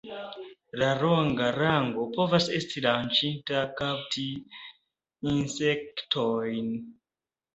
La 0.83 0.85
longa 1.01 1.49
lango 1.57 2.05
povas 2.15 2.47
esti 2.61 2.83
lanĉita 2.87 3.61
kapti 3.81 4.25
insektojn. 5.35 6.73